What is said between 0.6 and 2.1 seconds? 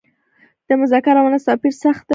د مذکر او مونث توپیر سخت دی.